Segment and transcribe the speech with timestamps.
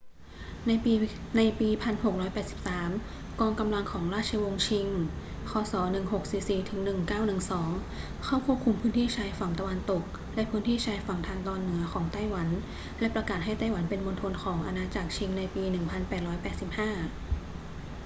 [0.67, 0.71] ใน
[1.59, 4.87] ปี 1683 กองกำลังของราชวงศ์ชิง
[5.49, 5.73] ค.ศ.
[7.05, 10.03] 1644-1912 เข้าควบคุมพื้นที่ชายฝั่งตะวันตก
[10.35, 12.49] และพื้นที่ชายฝั่งทางตอนเหนือของไต้หวัน
[12.99, 17.09] และประกาศให้ไต้หวันเป็นมณฑลของอาณาจักรชิงในปี 1885